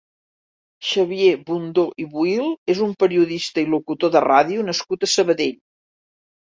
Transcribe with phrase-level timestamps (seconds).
[0.91, 5.57] Xavier Bundó i Buil és un periodista i locutor de ràdio nascut a Sabadell.